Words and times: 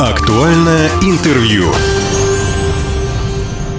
Актуальное 0.00 0.88
интервью. 1.02 1.66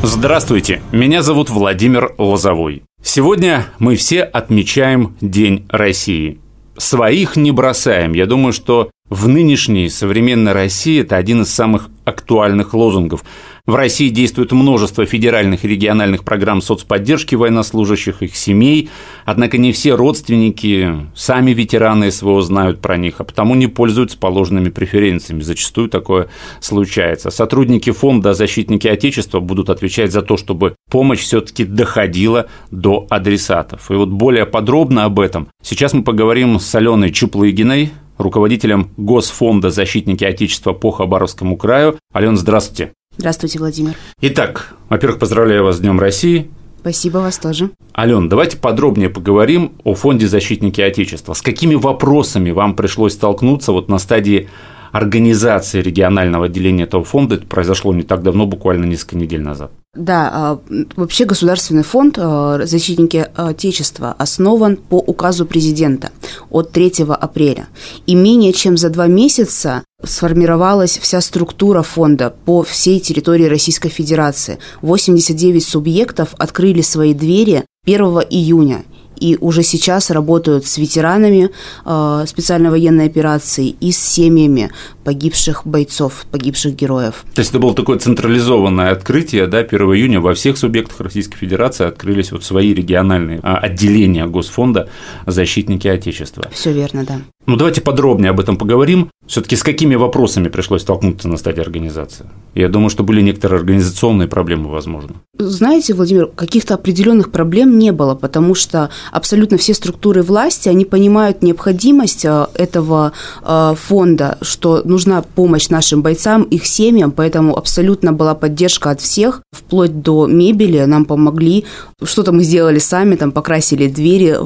Здравствуйте, 0.04 0.84
меня 0.92 1.24
зовут 1.24 1.50
Владимир 1.50 2.14
Лозовой. 2.20 2.84
Сегодня 3.04 3.66
мы 3.80 3.96
все 3.96 4.22
отмечаем 4.22 5.18
День 5.20 5.66
России. 5.70 6.40
Своих 6.78 7.38
не 7.38 7.50
бросаем. 7.50 8.14
Я 8.14 8.28
думаю, 8.28 8.54
что 8.54 8.92
в 9.10 9.28
нынешней 9.28 9.90
современной 9.90 10.52
России 10.52 11.02
это 11.02 11.16
один 11.16 11.42
из 11.42 11.52
самых 11.52 11.90
актуальных 12.06 12.76
лозунгов. 12.76 13.24
В 13.72 13.76
России 13.76 14.10
действует 14.10 14.52
множество 14.52 15.06
федеральных 15.06 15.64
и 15.64 15.68
региональных 15.70 16.26
программ 16.26 16.62
соцподдержки 16.62 17.36
военнослужащих, 17.36 18.22
их 18.22 18.36
семей, 18.36 18.90
однако 19.24 19.58
не 19.58 19.72
все 19.72 19.96
родственники, 19.96 21.08
сами 21.16 21.52
ветераны 21.52 22.12
СВО 22.12 22.42
знают 22.42 22.82
про 22.82 22.98
них, 22.98 23.22
а 23.22 23.24
потому 23.24 23.56
не 23.56 23.68
пользуются 23.68 24.18
положенными 24.18 24.68
преференциями. 24.68 25.40
Зачастую 25.40 25.88
такое 25.88 26.28
случается. 26.60 27.30
Сотрудники 27.30 27.92
фонда 27.92 28.34
«Защитники 28.34 28.90
Отечества» 28.90 29.40
будут 29.40 29.70
отвечать 29.70 30.12
за 30.12 30.22
то, 30.22 30.36
чтобы 30.36 30.76
помощь 30.90 31.22
все-таки 31.22 31.64
доходила 31.64 32.48
до 32.72 33.08
адресатов. 33.10 33.90
И 33.90 33.94
вот 33.94 34.10
более 34.10 34.46
подробно 34.46 35.06
об 35.06 35.18
этом 35.18 35.48
сейчас 35.64 35.94
мы 35.94 36.04
поговорим 36.04 36.60
с 36.60 36.76
Аленой 36.76 37.14
Чуплыгиной, 37.14 37.92
руководителем 38.18 38.90
Госфонда 38.98 39.70
«Защитники 39.70 40.26
Отечества» 40.26 40.74
по 40.74 40.92
Хабаровскому 40.92 41.56
краю. 41.56 41.98
Алена, 42.12 42.36
здравствуйте. 42.36 42.92
Здравствуйте, 43.22 43.60
Владимир. 43.60 43.94
Итак, 44.22 44.74
во-первых, 44.90 45.20
поздравляю 45.20 45.64
вас 45.64 45.78
с 45.78 45.80
Днем 45.80 46.00
России. 46.00 46.50
Спасибо 46.80 47.20
вас 47.20 47.38
тоже. 47.38 47.70
Ален, 47.96 48.30
давайте 48.30 48.58
подробнее 48.58 49.10
поговорим 49.10 49.74
о 49.84 49.94
фонде 49.94 50.28
«Защитники 50.28 50.82
Отечества». 50.82 51.36
С 51.36 51.44
какими 51.44 51.76
вопросами 51.76 52.50
вам 52.50 52.76
пришлось 52.76 53.14
столкнуться 53.14 53.74
вот 53.74 53.90
на 53.90 54.00
стадии 54.00 54.50
организации 54.92 55.84
регионального 55.84 56.48
отделения 56.48 56.86
этого 56.86 57.04
фонда? 57.04 57.36
Это 57.36 57.46
произошло 57.46 57.94
не 57.94 58.02
так 58.02 58.24
давно, 58.24 58.48
буквально 58.48 58.86
несколько 58.86 59.18
недель 59.18 59.42
назад. 59.42 59.72
Да, 59.94 60.32
а, 60.34 60.60
вообще 60.96 61.26
Государственный 61.26 61.84
фонд 61.84 62.18
а, 62.18 62.66
«Защитники 62.66 63.28
Отечества» 63.36 64.16
основан 64.18 64.78
по 64.78 64.96
указу 64.96 65.46
президента 65.46 66.10
от 66.50 66.72
3 66.72 67.06
апреля. 67.08 67.68
И 68.08 68.16
менее 68.16 68.52
чем 68.52 68.78
за 68.78 68.90
два 68.90 69.06
месяца 69.06 69.84
сформировалась 70.04 70.98
вся 70.98 71.22
структура 71.22 71.82
фонда 71.82 72.34
по 72.46 72.64
всей 72.64 73.00
территории 73.00 73.46
Российской 73.46 73.90
Федерации. 73.90 74.60
89 74.82 75.64
субъектов 75.64 76.30
открыли 76.38 76.82
свои 76.82 77.14
двери 77.14 77.64
1 77.86 78.02
июня 78.30 78.84
и 79.22 79.38
уже 79.40 79.64
сейчас 79.64 80.10
работают 80.10 80.66
с 80.66 80.78
ветеранами 80.78 81.52
э, 81.86 82.26
специальной 82.28 82.72
военной 82.72 83.06
операции 83.06 83.70
и 83.70 83.92
с 83.92 84.00
семьями 84.00 84.72
погибших 85.04 85.66
бойцов, 85.66 86.26
погибших 86.32 86.76
героев. 86.76 87.24
То 87.34 87.40
есть 87.40 87.52
это 87.52 87.60
было 87.60 87.76
такое 87.76 88.00
централизованное 88.00 88.92
открытие, 88.92 89.48
да, 89.48 89.60
1 89.60 89.80
июня 89.80 90.20
во 90.20 90.34
всех 90.34 90.58
субъектах 90.58 91.00
Российской 91.00 91.38
Федерации 91.38 91.86
открылись 91.86 92.32
вот 92.32 92.44
свои 92.44 92.74
региональные 92.74 93.40
а, 93.44 93.58
отделения 93.58 94.26
Госфонда 94.26 94.90
«Защитники 95.28 95.88
Отечества». 95.88 96.50
Все 96.52 96.74
верно, 96.74 97.06
да. 97.06 97.22
Ну, 97.48 97.56
давайте 97.56 97.82
подробнее 97.82 98.30
об 98.30 98.40
этом 98.40 98.56
поговорим. 98.56 99.10
Все-таки 99.26 99.56
с 99.56 99.64
какими 99.64 99.96
вопросами 99.96 100.48
пришлось 100.48 100.82
столкнуться 100.82 101.28
на 101.28 101.38
стадии 101.38 101.62
организации? 101.62 102.26
Я 102.54 102.70
думаю, 102.70 102.90
что 102.90 103.04
были 103.04 103.22
некоторые 103.22 103.60
организационные 103.60 104.28
проблемы, 104.28 104.70
возможно. 104.70 105.16
Знаете, 105.38 105.94
Владимир, 105.94 106.28
каких-то 106.28 106.76
определенных 106.76 107.32
проблем 107.32 107.80
не 107.80 107.92
было, 107.92 108.14
потому 108.14 108.56
что 108.56 108.90
абсолютно 109.12 109.58
все 109.58 109.74
структуры 109.74 110.22
власти, 110.22 110.70
они 110.70 110.86
понимают 110.86 111.42
необходимость 111.42 112.26
э, 112.26 112.48
этого 112.54 113.14
э, 113.44 113.74
фонда, 113.76 114.38
что 114.42 114.82
нужна 114.84 115.24
помощь 115.24 115.70
нашим 115.70 116.02
бойцам, 116.02 116.44
их 116.44 116.66
семьям, 116.66 117.12
поэтому 117.12 117.58
абсолютно 117.58 118.14
была 118.14 118.36
поддержка 118.36 118.92
от 118.92 119.02
всех, 119.02 119.42
вплоть 119.52 120.02
до 120.02 120.28
мебели 120.28 120.84
нам 120.86 121.06
помогли. 121.06 121.66
Что-то 122.04 122.34
мы 122.34 122.44
сделали 122.44 122.80
сами, 122.80 123.16
там 123.16 123.32
покрасили 123.32 123.88
двери, 123.88 124.38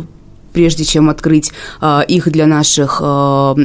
прежде 0.55 0.85
чем 0.85 1.09
открыть 1.09 1.51
э, 1.81 2.01
их 2.07 2.31
для 2.31 2.47
наших 2.47 3.01
э, 3.03 3.55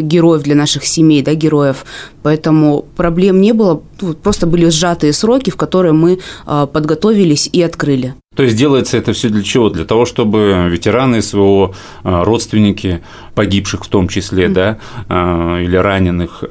героев, 0.00 0.42
для 0.42 0.54
наших 0.54 0.84
семей, 0.84 1.22
да, 1.22 1.34
героев. 1.34 1.86
Поэтому 2.22 2.84
проблем 2.96 3.40
не 3.40 3.52
было, 3.52 3.80
просто 4.22 4.46
были 4.46 4.68
сжатые 4.70 5.12
сроки, 5.12 5.50
в 5.50 5.56
которые 5.56 5.92
мы 5.92 6.18
э, 6.46 6.66
подготовились 6.72 7.48
и 7.50 7.62
открыли. 7.62 8.14
То 8.38 8.44
есть 8.44 8.54
делается 8.54 8.96
это 8.96 9.12
все 9.14 9.30
для 9.30 9.42
чего? 9.42 9.68
Для 9.68 9.84
того, 9.84 10.06
чтобы 10.06 10.68
ветераны 10.70 11.22
СВО, 11.22 11.74
родственники 12.04 13.02
погибших 13.34 13.84
в 13.84 13.88
том 13.88 14.06
числе, 14.06 14.44
mm-hmm. 14.46 14.52
да, 15.08 15.60
или 15.60 15.74
раненых, 15.74 16.44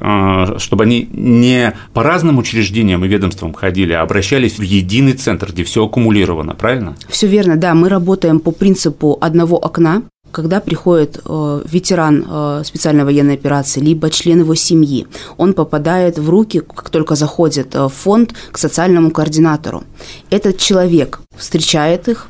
чтобы 0.58 0.84
они 0.84 1.08
не 1.10 1.72
по 1.94 2.02
разным 2.02 2.36
учреждениям 2.36 3.06
и 3.06 3.08
ведомствам 3.08 3.54
ходили, 3.54 3.94
а 3.94 4.02
обращались 4.02 4.58
в 4.58 4.62
единый 4.62 5.14
центр, 5.14 5.50
где 5.50 5.64
все 5.64 5.86
аккумулировано, 5.86 6.54
правильно? 6.54 6.94
Все 7.08 7.26
верно, 7.26 7.56
да. 7.56 7.72
Мы 7.74 7.88
работаем 7.88 8.40
по 8.40 8.50
принципу 8.50 9.16
одного 9.22 9.56
окна. 9.56 10.02
Когда 10.30 10.60
приходит 10.60 11.20
э, 11.24 11.62
ветеран 11.64 12.24
э, 12.28 12.62
специальной 12.64 13.04
военной 13.04 13.34
операции, 13.34 13.80
либо 13.80 14.10
член 14.10 14.40
его 14.40 14.54
семьи, 14.54 15.06
он 15.36 15.52
попадает 15.52 16.18
в 16.18 16.28
руки, 16.28 16.60
как 16.60 16.90
только 16.90 17.14
заходит 17.14 17.74
э, 17.74 17.84
в 17.84 17.88
фонд, 17.88 18.34
к 18.52 18.58
социальному 18.58 19.10
координатору. 19.10 19.84
Этот 20.30 20.58
человек 20.58 21.20
встречает 21.36 22.08
их, 22.08 22.28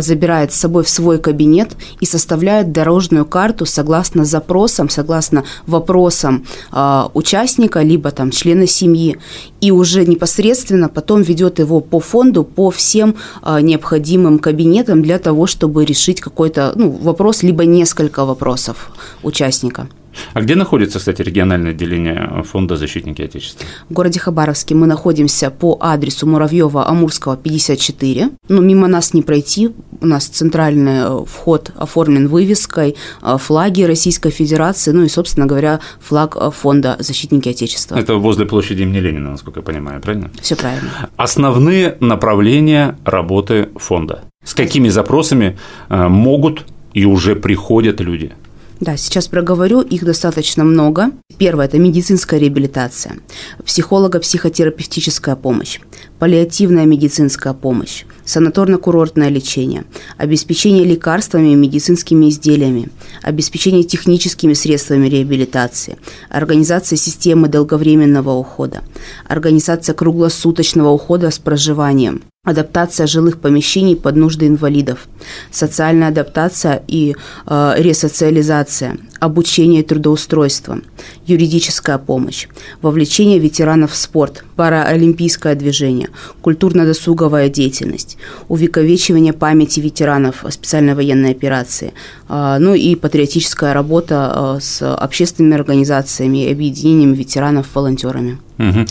забирает 0.00 0.52
с 0.52 0.56
собой 0.56 0.82
в 0.82 0.88
свой 0.88 1.18
кабинет 1.18 1.76
и 2.00 2.06
составляет 2.06 2.72
дорожную 2.72 3.24
карту 3.24 3.66
согласно 3.66 4.24
запросам, 4.24 4.88
согласно 4.88 5.44
вопросам 5.66 6.44
э, 6.72 7.02
участника, 7.14 7.82
либо 7.82 8.10
там 8.10 8.30
члена 8.30 8.66
семьи, 8.66 9.18
и 9.60 9.70
уже 9.70 10.04
непосредственно 10.04 10.88
потом 10.88 11.22
ведет 11.22 11.58
его 11.58 11.80
по 11.80 12.00
фонду, 12.00 12.44
по 12.44 12.70
всем 12.70 13.16
э, 13.42 13.60
необходимым 13.60 14.38
кабинетам 14.38 15.02
для 15.02 15.18
того, 15.18 15.46
чтобы 15.46 15.84
решить 15.84 16.20
какой-то 16.20 16.72
ну, 16.76 16.90
вопрос, 16.90 17.42
либо 17.42 17.64
несколько 17.64 18.24
вопросов 18.24 18.90
участника. 19.22 19.88
А 20.34 20.40
где 20.40 20.54
находится, 20.54 20.98
кстати, 20.98 21.22
региональное 21.22 21.72
отделение 21.72 22.42
Фонда 22.44 22.76
защитники 22.76 23.22
Отечества? 23.22 23.66
В 23.88 23.92
городе 23.92 24.20
Хабаровске 24.20 24.74
мы 24.74 24.86
находимся 24.86 25.50
по 25.50 25.78
адресу 25.80 26.26
Муравьева 26.26 26.88
Амурского 26.88 27.36
54. 27.36 28.30
Но 28.48 28.60
мимо 28.60 28.88
нас 28.88 29.14
не 29.14 29.22
пройти. 29.22 29.70
У 30.00 30.06
нас 30.06 30.26
центральный 30.26 31.00
э, 31.04 31.24
вход 31.26 31.70
оформлен 31.76 32.28
вывеской, 32.28 32.96
э, 33.22 33.36
флаги 33.38 33.82
Российской 33.82 34.30
Федерации, 34.30 34.92
ну 34.92 35.02
и, 35.02 35.08
собственно 35.08 35.46
говоря, 35.46 35.80
флаг 36.00 36.36
э, 36.38 36.50
Фонда 36.50 36.96
защитники 36.98 37.48
Отечества. 37.48 37.96
Это 37.96 38.14
возле 38.14 38.46
площади 38.46 38.82
имени 38.82 38.98
Ленина, 38.98 39.30
насколько 39.30 39.60
я 39.60 39.64
понимаю, 39.64 40.00
правильно? 40.00 40.30
Все 40.40 40.56
правильно. 40.56 40.90
Основные 41.16 41.96
направления 42.00 42.98
работы 43.04 43.68
фонда. 43.76 44.24
С 44.44 44.54
какими 44.54 44.88
запросами 44.88 45.58
могут 45.88 46.64
и 46.92 47.04
уже 47.04 47.34
приходят 47.34 48.00
люди? 48.00 48.32
Да, 48.78 48.98
сейчас 48.98 49.26
проговорю, 49.26 49.80
их 49.80 50.04
достаточно 50.04 50.62
много. 50.62 51.10
Первое– 51.38 51.64
это 51.66 51.78
медицинская 51.78 52.38
реабилитация, 52.38 53.16
психолого-психотерапевтическая 53.64 55.34
помощь, 55.34 55.80
паллиативная 56.18 56.84
медицинская 56.84 57.54
помощь, 57.54 58.04
санаторно-курортное 58.26 59.30
лечение, 59.30 59.84
обеспечение 60.18 60.84
лекарствами 60.84 61.52
и 61.52 61.54
медицинскими 61.54 62.28
изделиями, 62.28 62.90
обеспечение 63.22 63.82
техническими 63.82 64.52
средствами 64.52 65.08
реабилитации, 65.08 65.96
организация 66.28 66.96
системы 66.96 67.48
долговременного 67.48 68.32
ухода, 68.32 68.82
организация 69.26 69.94
круглосуточного 69.94 70.90
ухода 70.90 71.30
с 71.30 71.38
проживанием, 71.38 72.22
адаптация 72.46 73.08
жилых 73.08 73.38
помещений 73.40 73.96
под 73.96 74.14
нужды 74.16 74.46
инвалидов, 74.46 75.08
социальная 75.50 76.08
адаптация 76.08 76.82
и 76.86 77.16
э, 77.46 77.74
ресоциализация, 77.76 78.98
обучение 79.18 79.80
и 79.80 79.84
трудоустройство, 79.84 80.78
юридическая 81.26 81.98
помощь, 81.98 82.46
вовлечение 82.82 83.40
ветеранов 83.40 83.92
в 83.92 83.96
спорт, 83.96 84.44
параолимпийское 84.54 85.56
движение, 85.56 86.08
культурно-досуговая 86.40 87.48
деятельность, 87.48 88.16
увековечивание 88.48 89.32
памяти 89.32 89.80
ветеранов 89.80 90.44
специальной 90.48 90.94
военной 90.94 91.32
операции, 91.32 91.94
э, 92.28 92.56
ну 92.60 92.74
и 92.74 92.94
патриотическая 92.94 93.74
работа 93.74 94.56
э, 94.56 94.60
с 94.60 94.94
общественными 94.94 95.56
организациями 95.56 96.44
и 96.44 96.52
объединениями 96.52 97.16
ветеранов 97.16 97.74
волонтерами. 97.74 98.38
Угу. 98.58 98.86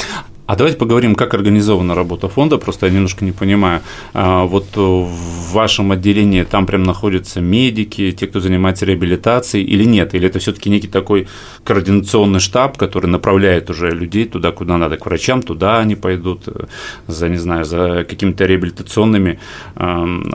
А 0.48 0.56
давайте 0.56 0.78
поговорим, 0.78 1.16
как 1.16 1.34
организована 1.34 1.96
работа 1.96 2.30
фонда. 2.30 2.58
Просто 2.58 2.86
я 2.86 2.92
немножко 2.92 3.26
не 3.26 3.32
понимаю. 3.32 3.82
А, 4.14 4.46
вот 4.46 4.66
в 4.76 5.52
вашем 5.54 5.92
отделении 5.92 6.44
там 6.44 6.68
прям 6.68 6.84
находятся 6.84 7.42
медики, 7.42 8.12
те, 8.12 8.28
кто 8.28 8.40
занимается 8.40 8.86
реабилитацией, 8.86 9.66
или 9.66 9.86
нет? 9.86 10.14
Или 10.14 10.28
это 10.28 10.38
все-таки 10.38 10.70
некий 10.70 10.88
такой 10.88 11.28
координационный 11.64 12.40
штаб, 12.40 12.78
который 12.78 13.08
направляет 13.08 13.72
уже 13.72 13.90
людей 13.90 14.26
туда, 14.26 14.52
куда 14.52 14.78
надо, 14.78 14.98
к 14.98 15.06
врачам, 15.06 15.42
туда 15.42 15.80
они 15.80 15.96
пойдут, 15.96 16.44
э, 16.48 16.66
за, 17.08 17.28
не 17.28 17.38
знаю, 17.38 17.66
за 17.66 18.06
какими-то 18.08 18.46
реабилитационными 18.46 19.40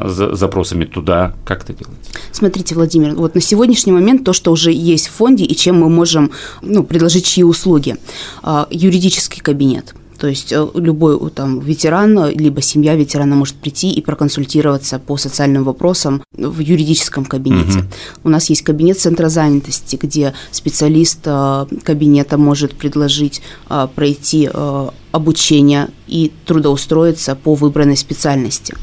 запросами 0.05 0.85
туда. 0.85 1.35
Как 1.45 1.63
это 1.63 1.73
делается? 1.73 2.11
Смотрите, 2.33 2.75
Владимир, 2.75 3.15
вот 3.15 3.35
на 3.35 3.41
сегодняшний 3.41 3.93
момент 3.93 4.25
то, 4.25 4.33
что 4.33 4.51
уже 4.51 4.73
есть 4.73 5.09
в 5.09 5.13
фонде 5.13 5.45
и 5.45 5.55
чем 5.55 5.81
мы 5.81 5.89
можем 5.89 6.33
ну, 6.63 6.83
предложить 6.83 7.27
чьи 7.27 7.45
услуги. 7.45 7.97
А, 8.43 8.67
юридический 8.71 9.41
кабинет– 9.41 9.95
то 10.21 10.27
есть 10.27 10.53
э, 10.53 10.69
любой 10.75 11.31
там 11.31 11.61
ветеран, 11.61 12.29
либо 12.29 12.61
семья 12.61 12.95
ветерана 12.95 13.37
может 13.37 13.55
прийти 13.55 13.91
и 13.91 14.03
проконсультироваться 14.03 14.99
по 14.99 15.17
социальным 15.17 15.65
вопросам 15.65 16.23
в 16.33 16.59
юридическом 16.61 17.25
кабинете. 17.25 17.79
Угу. 17.79 17.87
У 18.25 18.29
нас 18.29 18.51
есть 18.51 18.63
кабинет 18.63 19.01
центра 19.01 19.31
занятости, 19.31 19.99
где 20.01 20.35
специалист 20.51 21.21
э, 21.25 21.67
кабинета 21.83 22.37
может 22.37 22.75
предложить 22.75 23.41
э, 23.71 23.89
пройти 23.95 24.51
обучение 25.13 25.89
и 26.07 26.33
трудоустроиться 26.45 27.35
по 27.37 27.55
выбранной 27.55 27.97
специальности. 27.97 28.75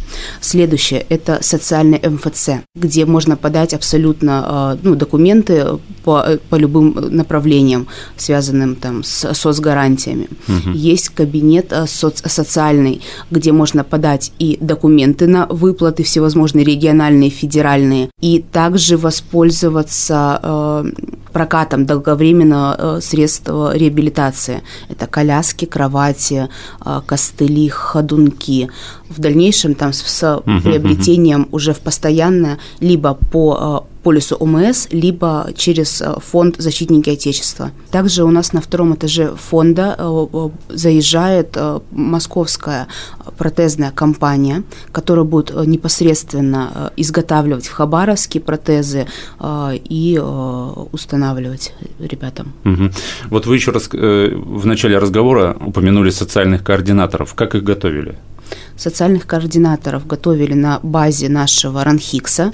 Следующее– 0.41 1.05
это 1.09 1.39
социальный 1.41 1.99
МФЦ, 1.99 2.63
где 2.75 3.05
можно 3.05 3.35
подать 3.35 3.73
абсолютно 3.73 4.43
а, 4.45 4.77
ну, 4.81 4.95
документы 4.95 5.65
по, 6.03 6.39
по 6.49 6.55
любым 6.55 6.95
направлениям, 7.09 7.87
связанным 8.15 8.75
там, 8.75 9.03
с 9.03 9.33
соцгарантиями. 9.33 10.29
Угу. 10.47 10.71
Есть 10.73 11.09
кабинет 11.09 11.73
а, 11.73 11.85
соц, 11.85 12.21
социальный, 12.25 13.01
где 13.29 13.51
можно 13.51 13.83
подать 13.83 14.31
и 14.39 14.57
документы 14.61 15.27
на 15.27 15.47
выплаты 15.47 16.03
всевозможные 16.03 16.65
региональные, 16.65 17.29
федеральные, 17.29 18.09
и 18.21 18.39
также 18.39 18.97
воспользоваться 18.97 20.39
э, 20.41 20.91
прокатом 21.37 21.85
долговременного 21.85 22.99
средств 22.99 23.47
реабилитации. 23.47 24.63
Это 24.89 25.05
коляски, 25.05 25.65
кровати, 25.65 26.49
костыли, 27.05 27.69
ходунки. 27.69 28.69
В 29.09 29.19
дальнейшем 29.19 29.75
там 29.75 29.93
с 29.93 30.41
приобретением 30.63 31.47
уже 31.51 31.73
в 31.73 31.79
постоянное 31.79 32.57
либо 32.79 33.13
по 33.13 33.85
полису 34.07 34.37
ОМС, 34.39 34.87
либо 34.91 35.49
через 35.57 36.01
э, 36.01 36.15
фонд 36.31 36.55
«Защитники 36.59 37.09
Отечества». 37.09 37.71
Также 37.91 38.23
у 38.23 38.31
нас 38.31 38.53
на 38.53 38.61
втором 38.61 38.93
этаже 38.93 39.35
фонда 39.35 39.95
э, 39.99 40.27
э, 40.33 40.49
заезжает 40.69 41.57
московская 41.91 42.87
протезная 43.37 43.91
компания, 43.91 44.63
которая 44.93 45.25
будет 45.25 45.67
непосредственно 45.67 46.93
изготавливать 46.95 47.67
в 47.67 47.73
Хабаровске 47.73 48.39
протезы 48.39 49.07
и 49.89 50.21
устанавливать 50.91 51.73
ребятам. 51.99 52.53
Угу. 52.63 52.89
Вот 53.29 53.45
вы 53.45 53.55
еще 53.55 53.71
раз 53.71 53.89
в 53.91 54.65
начале 54.65 54.97
разговора 54.97 55.57
упомянули 55.59 56.11
социальных 56.11 56.63
координаторов. 56.63 57.33
Как 57.33 57.55
их 57.55 57.63
готовили? 57.63 58.15
Социальных 58.77 59.25
координаторов 59.25 60.05
готовили 60.05 60.53
на 60.53 60.79
базе 60.83 61.29
нашего 61.29 61.83
Ранхикса 61.83 62.53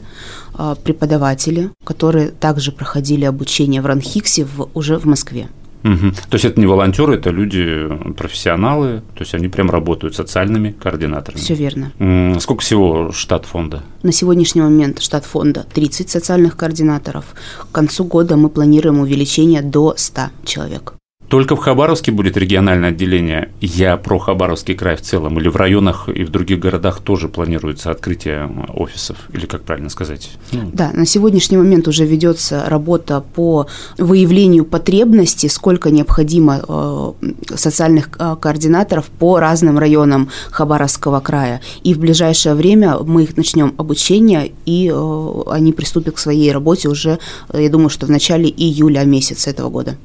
а, 0.53 0.75
преподаватели, 0.75 1.69
которые 1.83 2.29
также 2.29 2.71
проходили 2.71 3.25
обучение 3.25 3.81
в 3.81 3.85
Ранхиксе 3.85 4.45
в, 4.45 4.69
уже 4.73 4.97
в 4.97 5.05
Москве. 5.05 5.49
Угу. 5.83 6.11
То 6.29 6.35
есть 6.35 6.45
это 6.45 6.59
не 6.59 6.65
волонтеры, 6.65 7.15
это 7.15 7.29
люди 7.29 7.89
профессионалы, 8.13 9.01
то 9.15 9.19
есть 9.19 9.35
они 9.35 9.49
прям 9.49 9.69
работают 9.69 10.15
социальными 10.15 10.71
координаторами. 10.71 11.39
Все 11.39 11.55
верно. 11.55 11.91
Сколько 12.39 12.61
всего 12.61 13.11
штат 13.11 13.45
фонда? 13.45 13.83
На 14.01 14.13
сегодняшний 14.13 14.61
момент 14.61 15.01
штат 15.01 15.25
фонда 15.25 15.65
30 15.73 16.09
социальных 16.09 16.55
координаторов. 16.55 17.25
К 17.59 17.71
концу 17.71 18.05
года 18.05 18.37
мы 18.37 18.49
планируем 18.49 18.99
увеличение 18.99 19.61
до 19.61 19.93
100 19.97 20.21
человек. 20.45 20.93
Только 21.33 21.55
в 21.55 21.59
Хабаровске 21.61 22.11
будет 22.11 22.37
региональное 22.37 22.89
отделение. 22.89 23.49
Я 23.59 23.97
про 23.97 24.19
Хабаровский 24.19 24.75
край 24.75 24.97
в 24.97 25.01
целом. 25.01 25.39
Или 25.39 25.47
в 25.47 25.55
районах 25.55 26.07
и 26.07 26.25
в 26.25 26.29
других 26.29 26.59
городах 26.59 26.99
тоже 26.99 27.27
планируется 27.27 27.89
открытие 27.89 28.47
офисов? 28.71 29.17
Или 29.33 29.47
как 29.47 29.63
правильно 29.63 29.89
сказать? 29.89 30.29
Ну. 30.51 30.69
Да, 30.71 30.91
на 30.93 31.07
сегодняшний 31.07 31.57
момент 31.57 31.87
уже 31.87 32.05
ведется 32.05 32.65
работа 32.67 33.23
по 33.33 33.65
выявлению 33.97 34.63
потребностей, 34.63 35.49
сколько 35.49 35.89
необходимо 35.89 36.61
э, 36.67 37.13
социальных 37.55 38.09
э, 38.19 38.35
координаторов 38.39 39.07
по 39.07 39.39
разным 39.39 39.79
районам 39.79 40.29
Хабаровского 40.51 41.19
края. 41.19 41.61
И 41.81 41.95
в 41.95 41.97
ближайшее 41.99 42.53
время 42.53 42.99
мы 42.99 43.23
их 43.23 43.37
начнем 43.37 43.73
обучение, 43.79 44.51
и 44.67 44.91
э, 44.93 45.33
они 45.47 45.73
приступят 45.73 46.13
к 46.13 46.19
своей 46.19 46.51
работе 46.51 46.89
уже, 46.89 47.17
я 47.51 47.69
думаю, 47.69 47.89
что 47.89 48.05
в 48.05 48.11
начале 48.11 48.51
июля 48.51 49.03
месяца 49.03 49.49
этого 49.49 49.71
года. 49.71 49.97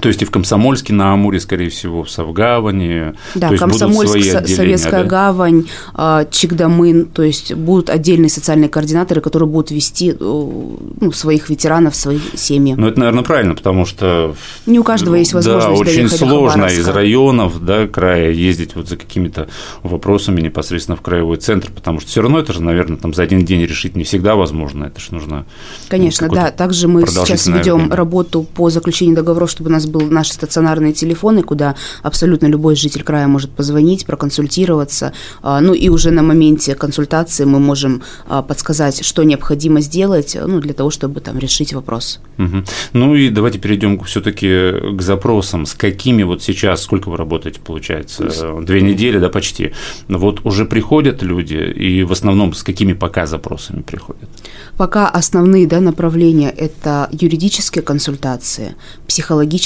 То 0.00 0.08
есть 0.08 0.22
и 0.22 0.24
в 0.24 0.30
Комсомольске 0.30 0.92
на 0.92 1.12
Амуре, 1.12 1.40
скорее 1.40 1.68
всего, 1.68 2.04
в 2.04 2.10
Савгаване. 2.10 3.14
Да, 3.34 3.48
то 3.48 3.54
есть 3.54 3.62
Комсомольск, 3.62 4.14
будут 4.14 4.22
свои 4.22 4.54
Советская 4.54 5.02
да? 5.02 5.08
гавань, 5.08 5.64
а, 5.94 6.24
Чигдамын, 6.30 7.06
то 7.06 7.22
есть 7.22 7.54
будут 7.54 7.90
отдельные 7.90 8.30
социальные 8.30 8.68
координаторы, 8.68 9.20
которые 9.20 9.48
будут 9.48 9.70
вести 9.70 10.14
ну, 10.18 11.12
своих 11.12 11.48
ветеранов, 11.48 11.96
свои 11.96 12.18
семьи. 12.36 12.74
Ну, 12.76 12.86
это, 12.86 13.00
наверное, 13.00 13.24
правильно, 13.24 13.54
потому 13.54 13.84
что… 13.84 14.34
Не 14.66 14.78
у 14.78 14.84
каждого 14.84 15.16
есть 15.16 15.32
возможность 15.32 15.66
Да, 15.66 15.90
очень 15.90 16.08
сложно 16.08 16.66
из 16.66 16.86
районов, 16.86 17.64
да, 17.64 17.86
края 17.86 18.30
ездить 18.30 18.76
вот 18.76 18.88
за 18.88 18.96
какими-то 18.96 19.48
вопросами 19.82 20.40
непосредственно 20.40 20.96
в 20.96 21.00
краевой 21.00 21.38
центр, 21.38 21.70
потому 21.74 22.00
что 22.00 22.10
все 22.10 22.22
равно 22.22 22.38
это 22.38 22.52
же, 22.52 22.62
наверное, 22.62 22.96
там 22.96 23.12
за 23.12 23.22
один 23.22 23.44
день 23.44 23.62
решить 23.62 23.96
не 23.96 24.04
всегда 24.04 24.36
возможно, 24.36 24.84
это 24.84 25.00
же 25.00 25.08
нужно… 25.12 25.46
Конечно, 25.88 26.28
да, 26.28 26.50
также 26.50 26.86
мы 26.88 27.06
сейчас 27.06 27.46
ведем 27.46 27.92
работу 27.92 28.42
по 28.42 28.70
заключению 28.70 29.16
договоров, 29.16 29.50
чтобы 29.50 29.70
у 29.70 29.72
нас 29.80 29.86
был 29.86 30.02
наши 30.02 30.32
стационарные 30.32 30.92
телефоны, 30.92 31.42
куда 31.42 31.74
абсолютно 32.02 32.46
любой 32.46 32.76
житель 32.76 33.02
края 33.02 33.26
может 33.26 33.50
позвонить, 33.50 34.06
проконсультироваться. 34.06 35.12
А, 35.42 35.60
ну 35.60 35.74
и 35.74 35.88
уже 35.88 36.10
на 36.10 36.22
моменте 36.22 36.74
консультации 36.74 37.44
мы 37.44 37.58
можем 37.58 38.02
а, 38.28 38.42
подсказать, 38.42 39.04
что 39.04 39.22
необходимо 39.22 39.80
сделать 39.80 40.36
ну, 40.46 40.60
для 40.60 40.74
того, 40.74 40.90
чтобы 40.90 41.20
там 41.20 41.38
решить 41.38 41.72
вопрос. 41.72 42.20
Угу. 42.38 42.64
Ну 42.92 43.14
и 43.14 43.30
давайте 43.30 43.58
перейдем 43.58 43.98
все-таки 44.04 44.96
к 44.96 45.02
запросам. 45.02 45.66
С 45.66 45.74
какими 45.74 46.22
вот 46.22 46.42
сейчас, 46.42 46.82
сколько 46.82 47.08
вы 47.08 47.16
работаете, 47.16 47.60
получается? 47.60 48.28
Две 48.62 48.82
недели, 48.82 49.18
да, 49.18 49.28
почти. 49.28 49.72
Вот 50.08 50.40
уже 50.44 50.64
приходят 50.64 51.22
люди, 51.22 51.54
и 51.54 52.02
в 52.02 52.12
основном 52.12 52.52
с 52.54 52.62
какими 52.62 52.92
пока 52.92 53.26
запросами 53.26 53.82
приходят? 53.82 54.28
Пока 54.76 55.08
основные 55.08 55.66
да, 55.66 55.80
направления– 55.80 56.50
это 56.56 57.08
юридические 57.12 57.82
консультации, 57.82 58.74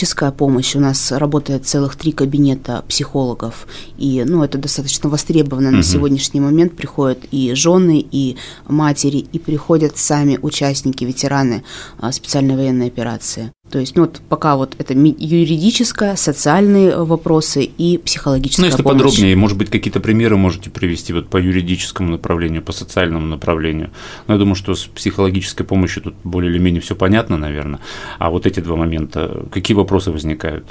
психологическая 0.04 0.32
помощь. 0.32 0.76
У 0.76 0.80
нас 0.80 1.12
работает 1.12 1.66
целых 1.66 1.96
три 1.96 2.12
кабинета 2.12 2.84
психологов, 2.88 3.66
и 3.96 4.22
ну, 4.26 4.44
это 4.44 4.58
достаточно 4.58 5.08
востребовано 5.08 5.68
угу. 5.68 5.76
на 5.76 5.82
сегодняшний 5.82 6.40
момент. 6.40 6.76
Приходят 6.76 7.18
и 7.30 7.54
жены, 7.54 8.04
и 8.10 8.36
матери, 8.68 9.26
и 9.32 9.38
приходят 9.38 9.96
сами 9.96 10.38
участники, 10.42 11.04
ветераны 11.04 11.64
а, 11.98 12.12
специальной 12.12 12.56
военной 12.56 12.88
операции. 12.88 13.53
То 13.70 13.80
есть, 13.80 13.96
ну 13.96 14.02
вот 14.02 14.20
пока 14.28 14.56
вот 14.56 14.76
это 14.78 14.94
юридическое, 14.94 16.16
социальные 16.16 17.02
вопросы 17.02 17.64
и 17.64 17.98
психологическая 17.98 18.62
Ну, 18.62 18.70
если 18.70 18.82
помощь. 18.82 19.02
подробнее, 19.02 19.34
может 19.36 19.58
быть, 19.58 19.70
какие-то 19.70 20.00
примеры 20.00 20.36
можете 20.36 20.70
привести 20.70 21.12
вот 21.12 21.28
по 21.28 21.38
юридическому 21.38 22.10
направлению, 22.10 22.62
по 22.62 22.72
социальному 22.72 23.26
направлению. 23.26 23.90
Но 24.26 24.34
я 24.34 24.38
думаю, 24.38 24.54
что 24.54 24.74
с 24.74 24.84
психологической 24.84 25.64
помощью 25.66 26.02
тут 26.02 26.14
более 26.24 26.52
или 26.52 26.58
менее 26.58 26.82
все 26.82 26.94
понятно, 26.94 27.36
наверное. 27.36 27.80
А 28.18 28.30
вот 28.30 28.46
эти 28.46 28.60
два 28.60 28.76
момента, 28.76 29.44
какие 29.50 29.74
вопросы 29.74 30.10
возникают? 30.10 30.66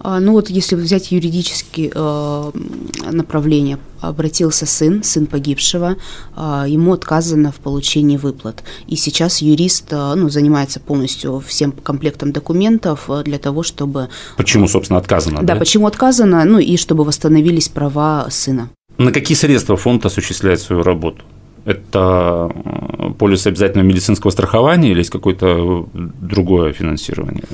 А, 0.00 0.20
ну 0.20 0.32
вот 0.32 0.50
если 0.50 0.74
взять 0.76 1.12
юридические 1.12 1.92
э, 1.94 2.50
направления, 3.10 3.78
обратился 4.00 4.66
сын, 4.66 5.02
сын 5.02 5.26
погибшего, 5.26 5.96
э, 6.36 6.64
ему 6.68 6.92
отказано 6.92 7.52
в 7.52 7.56
получении 7.56 8.16
выплат. 8.16 8.62
И 8.86 8.96
сейчас 8.96 9.42
юрист 9.42 9.92
э, 9.92 10.14
ну, 10.16 10.28
занимается 10.28 10.80
полностью 10.80 11.40
всем 11.40 11.72
комплектом 11.72 12.32
документов 12.32 13.04
э, 13.08 13.22
для 13.24 13.38
того, 13.38 13.62
чтобы… 13.62 14.08
Почему, 14.36 14.68
собственно, 14.68 14.98
отказано? 14.98 15.42
Да, 15.42 15.54
да, 15.54 15.56
почему 15.56 15.86
отказано, 15.86 16.44
ну 16.44 16.58
и 16.58 16.76
чтобы 16.76 17.04
восстановились 17.04 17.68
права 17.68 18.26
сына. 18.30 18.68
На 18.98 19.12
какие 19.12 19.36
средства 19.36 19.76
фонд 19.76 20.04
осуществляет 20.04 20.60
свою 20.60 20.82
работу? 20.82 21.22
Это 21.64 22.50
полис 23.18 23.46
обязательного 23.46 23.86
медицинского 23.86 24.32
страхования 24.32 24.90
или 24.90 24.98
есть 24.98 25.10
какое-то 25.10 25.86
другое 25.92 26.72
финансирование? 26.72 27.44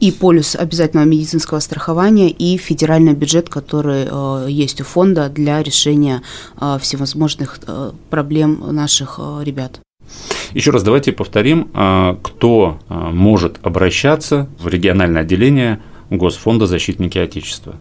И 0.00 0.12
полюс 0.12 0.56
обязательного 0.56 1.06
медицинского 1.06 1.60
страхования, 1.60 2.30
и 2.30 2.56
федеральный 2.58 3.14
бюджет, 3.14 3.48
который 3.48 4.06
э, 4.10 4.46
есть 4.50 4.80
у 4.80 4.84
фонда 4.84 5.28
для 5.28 5.62
решения 5.62 6.22
э, 6.60 6.78
всевозможных 6.80 7.60
э, 7.66 7.92
проблем 8.10 8.62
наших 8.72 9.18
э, 9.18 9.42
ребят. 9.44 9.80
Еще 10.52 10.70
раз 10.70 10.82
давайте 10.82 11.12
повторим, 11.12 11.70
э, 11.74 12.16
кто 12.22 12.78
э, 12.88 12.94
может 12.94 13.58
обращаться 13.62 14.48
в 14.60 14.68
региональное 14.68 15.22
отделение 15.22 15.80
Госфонда 16.10 16.66
«Защитники 16.66 17.18
Отечества»? 17.18 17.74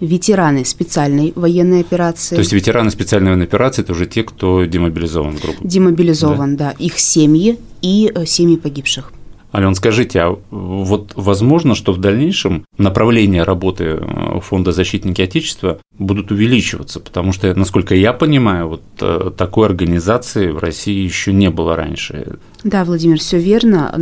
Ветераны 0.00 0.64
специальной 0.64 1.32
военной 1.36 1.80
операции. 1.80 2.36
То 2.36 2.40
есть 2.40 2.52
ветераны 2.52 2.90
специальной 2.90 3.30
военной 3.30 3.46
операции– 3.46 3.82
это 3.82 3.92
уже 3.92 4.06
те, 4.06 4.22
кто 4.22 4.64
демобилизован, 4.64 5.36
грубо 5.36 5.58
Демобилизован, 5.62 6.56
да. 6.56 6.70
да. 6.70 6.84
Их 6.84 6.98
семьи 6.98 7.58
и 7.82 8.10
э, 8.14 8.24
семьи 8.24 8.56
погибших. 8.56 9.12
Ален, 9.56 9.74
скажите, 9.74 10.20
а 10.20 10.38
вот 10.50 11.12
возможно, 11.14 11.74
что 11.74 11.92
в 11.92 11.98
дальнейшем 11.98 12.66
направления 12.76 13.42
работы 13.42 13.84
э, 13.84 14.40
Фонда 14.42 14.72
защитники 14.72 15.22
Отечества 15.22 15.78
будут 15.98 16.30
увеличиваться? 16.30 17.00
Потому 17.00 17.32
что, 17.32 17.54
насколько 17.54 17.94
я 17.94 18.12
понимаю, 18.12 18.68
вот 18.68 18.82
э, 19.00 19.30
такой 19.34 19.66
организации 19.66 20.48
в 20.48 20.58
России 20.58 21.02
еще 21.02 21.32
не 21.32 21.48
было 21.48 21.74
раньше. 21.74 22.36
Да, 22.64 22.84
Владимир, 22.84 23.18
все 23.18 23.38
верно 23.38 23.94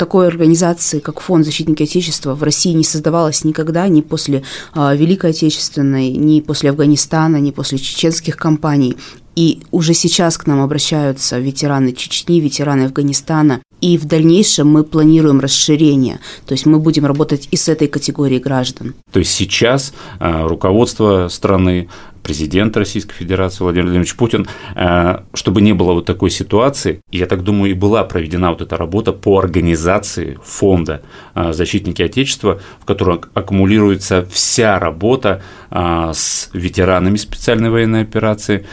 такой 0.00 0.28
организации, 0.28 0.98
как 0.98 1.20
Фонд 1.20 1.44
защитники 1.44 1.82
Отечества, 1.82 2.34
в 2.34 2.42
России 2.42 2.72
не 2.72 2.84
создавалось 2.84 3.44
никогда, 3.44 3.86
ни 3.86 4.00
после 4.00 4.42
а, 4.72 4.94
Великой 4.94 5.32
Отечественной, 5.32 6.12
ни 6.12 6.40
после 6.40 6.70
Афганистана, 6.70 7.36
ни 7.36 7.50
после 7.50 7.76
чеченских 7.76 8.38
кампаний. 8.38 8.96
И 9.36 9.60
уже 9.70 9.92
сейчас 9.92 10.38
к 10.38 10.46
нам 10.46 10.62
обращаются 10.62 11.38
ветераны 11.38 11.92
Чечни, 11.92 12.40
ветераны 12.40 12.84
Афганистана. 12.84 13.60
И 13.80 13.96
в 13.98 14.04
дальнейшем 14.04 14.68
мы 14.68 14.84
планируем 14.84 15.40
расширение. 15.40 16.20
То 16.46 16.52
есть 16.52 16.66
мы 16.66 16.78
будем 16.78 17.06
работать 17.06 17.48
и 17.50 17.56
с 17.56 17.68
этой 17.68 17.88
категорией 17.88 18.40
граждан. 18.40 18.94
То 19.12 19.18
есть 19.18 19.32
сейчас 19.32 19.92
а, 20.18 20.46
руководство 20.46 21.28
страны 21.28 21.88
президент 22.30 22.76
Российской 22.76 23.16
Федерации 23.16 23.64
Владимир 23.64 23.86
Владимирович 23.86 24.14
Путин, 24.14 24.46
э, 24.76 25.18
чтобы 25.34 25.60
не 25.62 25.72
было 25.72 25.94
вот 25.94 26.06
такой 26.06 26.30
ситуации, 26.30 27.00
я 27.10 27.26
так 27.26 27.42
думаю, 27.42 27.72
и 27.72 27.74
была 27.74 28.04
проведена 28.04 28.50
вот 28.50 28.62
эта 28.62 28.76
работа 28.76 29.12
по 29.12 29.40
организации 29.40 30.38
фонда 30.44 31.02
э, 31.34 31.52
«Защитники 31.52 32.02
Отечества», 32.02 32.60
в 32.80 32.84
котором 32.84 33.22
аккумулируется 33.34 34.28
вся 34.30 34.78
работа 34.78 35.42
э, 35.72 36.12
с 36.14 36.50
ветеранами 36.52 37.16
специальной 37.16 37.70
военной 37.70 38.02
операции 38.02 38.64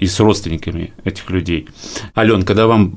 и 0.00 0.06
с 0.06 0.20
родственниками 0.20 0.92
этих 1.04 1.30
людей. 1.30 1.68
Ален, 2.16 2.42
когда 2.42 2.66
вам 2.66 2.90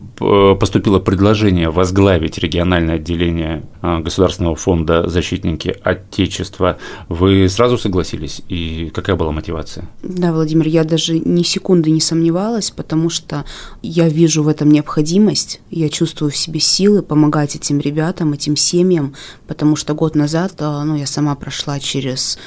поступило 0.60 1.00
предложение 1.00 1.70
возглавить 1.70 2.40
региональное 2.40 2.96
отделение 2.96 3.62
Государственного 3.84 4.56
фонда 4.56 5.10
«Защитники 5.10 5.76
Отечества», 5.84 6.78
вы 7.10 7.50
сразу 7.50 7.78
согласились? 7.78 8.42
И 8.48 8.90
какая 8.94 9.18
была 9.18 9.34
мотивация? 9.34 9.90
Да, 10.02 10.32
Владимир, 10.32 10.68
я 10.68 10.86
даже 10.86 11.20
ни 11.20 11.44
секунды 11.44 11.92
не 11.92 12.00
сомневалась, 12.00 12.72
потому 12.72 13.10
что 13.10 13.44
я 13.82 14.08
вижу 14.08 14.42
в 14.42 14.48
этом 14.48 14.70
необходимость, 14.70 15.60
я 15.70 15.90
чувствую 15.90 16.32
в 16.32 16.38
себе 16.38 16.62
силы 16.62 17.02
помогать 17.02 17.58
этим 17.58 17.80
ребятам, 17.80 18.32
этим 18.32 18.56
семьям, 18.56 19.16
потому 19.48 19.76
что 19.76 19.94
год 19.94 20.16
назад 20.16 20.54
а, 20.60 20.86
ну, 20.86 20.96
я 20.96 21.06
сама 21.06 21.36
прошла 21.36 21.78
через 21.82 22.38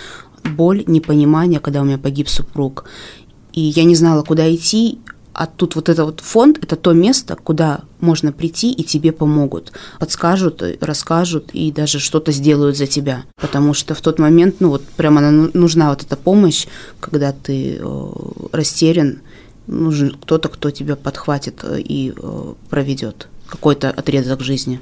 боль, 0.43 0.85
непонимание, 0.87 1.61
когда 1.61 1.83
у 1.83 1.85
меня 1.85 1.99
погиб 1.99 2.31
супруг. 2.31 2.87
И 3.53 3.61
я 3.61 3.85
не 3.85 3.95
знала, 3.95 4.23
куда 4.23 4.55
идти, 4.55 5.01
а 5.35 5.47
тут 5.47 5.75
вот 5.75 5.91
этот 5.91 6.07
вот 6.07 6.21
фонд– 6.21 6.59
это 6.63 6.77
то 6.77 6.95
место, 6.95 7.37
куда 7.37 7.83
можно 8.07 8.33
прийти, 8.33 8.73
и 8.73 8.83
тебе 8.83 9.13
помогут. 9.13 9.73
Подскажут, 9.99 10.63
расскажут 10.81 11.51
и 11.53 11.73
даже 11.73 11.99
что-то 11.99 12.33
сделают 12.33 12.77
за 12.77 12.87
тебя. 12.87 13.25
Потому 13.41 13.75
что 13.75 13.95
в 13.95 14.01
тот 14.01 14.19
момент, 14.19 14.57
ну 14.61 14.69
вот 14.71 14.83
прямо 14.97 15.21
ну, 15.31 15.51
нужна 15.55 15.91
вот 15.91 16.03
эта 16.03 16.17
помощь, 16.17 16.67
когда 17.01 17.33
ты 17.33 17.79
э, 17.81 18.07
растерян, 18.53 19.19
нужен 19.67 20.17
кто-то, 20.23 20.49
кто 20.49 20.71
тебя 20.71 20.97
подхватит 20.97 21.65
э, 21.65 21.81
и 21.81 22.13
э, 22.17 22.55
проведет 22.71 23.29
какой-то 23.47 23.91
отрезок 23.91 24.41
жизни. 24.43 24.81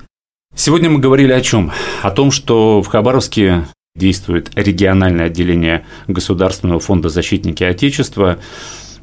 Сегодня 0.56 0.90
мы 0.90 1.00
говорили 1.00 1.32
о 1.32 1.40
чем? 1.40 1.72
О 2.02 2.10
том, 2.10 2.30
что 2.30 2.82
в 2.82 2.86
Хабаровске 2.86 3.66
действует 3.96 4.50
региональное 4.56 5.26
отделение 5.26 5.84
Государственного 6.08 6.80
фонда 6.80 7.08
защитники 7.08 7.62
Отечества. 7.62 8.38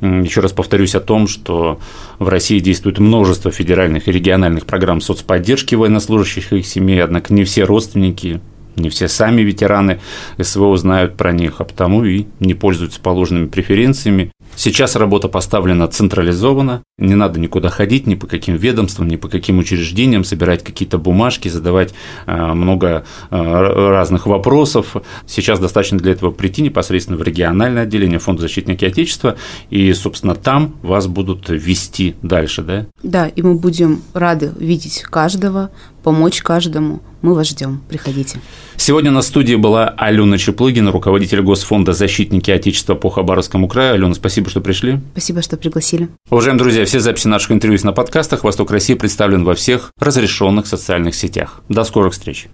Еще 0.02 0.42
раз 0.42 0.52
повторюсь 0.52 0.96
о 0.96 1.00
том, 1.00 1.28
что 1.28 1.80
в 2.18 2.28
России 2.28 2.60
действует 2.60 2.98
множество 2.98 3.52
федеральных 3.52 4.08
и 4.08 4.12
региональных 4.12 4.66
программ 4.66 5.00
соцподдержки 5.00 5.76
военнослужащих 5.76 6.54
и 6.54 6.58
их 6.58 6.66
семей, 6.66 7.04
однако 7.04 7.34
не 7.34 7.44
все 7.44 7.64
родственники 7.64 8.42
не 8.76 8.90
все 8.90 9.08
сами 9.08 9.42
ветераны 9.42 10.00
СВО 10.40 10.76
знают 10.78 11.18
про 11.18 11.32
них, 11.34 11.56
а 11.60 11.66
потому 11.66 12.04
и 12.04 12.26
не 12.40 12.54
пользуются 12.54 13.00
положенными 13.02 13.48
преференциями. 13.48 14.32
Сейчас 14.56 14.96
работа 14.96 15.28
поставлена 15.28 15.88
централизованно, 15.88 16.84
не 16.98 17.16
надо 17.16 17.40
никуда 17.40 17.70
ходить, 17.70 18.06
ни 18.08 18.16
по 18.16 18.28
каким 18.28 18.56
ведомствам, 18.56 19.08
ни 19.08 19.16
по 19.16 19.28
каким 19.28 19.58
учреждениям, 19.60 20.24
собирать 20.24 20.64
какие-то 20.64 20.98
бумажки, 20.98 21.48
задавать 21.48 21.94
э, 22.28 22.54
много 22.54 23.06
э, 23.30 23.36
разных 23.36 24.28
вопросов. 24.28 24.96
Сейчас 25.26 25.60
достаточно 25.60 25.98
для 25.98 26.12
этого 26.12 26.32
прийти 26.32 26.62
непосредственно 26.62 27.18
в 27.18 27.24
региональное 27.24 27.84
отделение 27.84 28.20
Фонда 28.20 28.44
защитники 28.44 28.86
Отечества, 28.86 29.36
и, 29.70 29.92
собственно, 29.94 30.36
там 30.36 30.76
вас 30.82 31.08
будут 31.08 31.50
вести 31.50 32.16
дальше, 32.22 32.62
да? 32.62 32.86
Да, 33.04 33.28
и 33.28 33.42
мы 33.42 33.56
будем 33.56 34.02
рады 34.14 34.52
видеть 34.60 35.02
каждого, 35.02 35.72
помочь 36.04 36.42
каждому. 36.42 37.02
Мы 37.22 37.36
вас 37.36 37.50
ждем. 37.50 37.82
Приходите. 37.88 38.40
Сегодня 38.78 39.12
на 39.12 39.22
студии 39.22 39.54
была 39.54 39.90
Алена 39.90 40.40
Чеплыгина, 40.40 40.92
руководитель 40.92 41.42
Госфонда 41.42 41.94
«Защитники 41.94 42.50
Отечества» 42.50 42.96
по 42.96 43.12
Хабаровскому 43.12 43.68
краю. 43.68 43.94
Алена, 43.94 44.14
спасибо, 44.42 44.50
что 44.50 44.62
пришли. 44.62 45.00
Спасибо, 45.12 45.42
что 45.42 45.58
пригласили. 45.58 46.10
Уважаемые 46.30 46.60
друзья, 46.60 46.86
все 46.86 47.00
записи 47.00 47.28
наших 47.28 47.52
интервью 47.52 47.80
на 47.84 47.94
подкастах 47.94 48.44
«Восток 48.44 48.72
России» 48.72 48.94
представлен 48.94 49.44
во 49.44 49.56
всех 49.56 49.92
разрешенных 50.00 50.68
социальных 50.68 51.16
сетях. 51.16 51.62
До 51.70 51.84
скорых 51.84 52.14
встреч. 52.14 52.48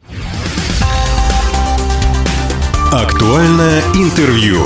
Актуальное 2.91 3.81
интервью. 3.95 4.65